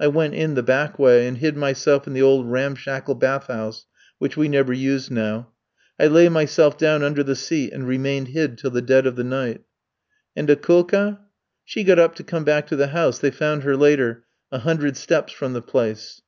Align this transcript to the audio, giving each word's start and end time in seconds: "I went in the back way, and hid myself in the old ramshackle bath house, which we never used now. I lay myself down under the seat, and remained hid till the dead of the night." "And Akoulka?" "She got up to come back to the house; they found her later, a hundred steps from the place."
"I 0.00 0.06
went 0.06 0.32
in 0.32 0.54
the 0.54 0.62
back 0.62 0.98
way, 0.98 1.28
and 1.28 1.36
hid 1.36 1.54
myself 1.54 2.06
in 2.06 2.14
the 2.14 2.22
old 2.22 2.50
ramshackle 2.50 3.16
bath 3.16 3.48
house, 3.48 3.84
which 4.16 4.34
we 4.34 4.48
never 4.48 4.72
used 4.72 5.10
now. 5.10 5.50
I 6.00 6.06
lay 6.06 6.30
myself 6.30 6.78
down 6.78 7.02
under 7.02 7.22
the 7.22 7.36
seat, 7.36 7.74
and 7.74 7.86
remained 7.86 8.28
hid 8.28 8.56
till 8.56 8.70
the 8.70 8.80
dead 8.80 9.06
of 9.06 9.14
the 9.16 9.24
night." 9.24 9.60
"And 10.34 10.48
Akoulka?" 10.48 11.18
"She 11.66 11.84
got 11.84 11.98
up 11.98 12.14
to 12.14 12.24
come 12.24 12.44
back 12.44 12.66
to 12.68 12.76
the 12.76 12.86
house; 12.96 13.18
they 13.18 13.30
found 13.30 13.62
her 13.64 13.76
later, 13.76 14.24
a 14.50 14.60
hundred 14.60 14.96
steps 14.96 15.34
from 15.34 15.52
the 15.52 15.60
place." 15.60 16.22